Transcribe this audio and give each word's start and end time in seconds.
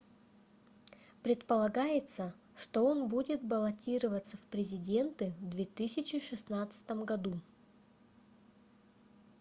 предполагается 1.21 2.33
что 2.57 2.83
он 2.87 3.07
будет 3.07 3.43
баллотироваться 3.43 4.35
в 4.35 4.41
президенты 4.47 5.35
в 5.39 5.49
2016 5.49 6.89
году 7.05 7.39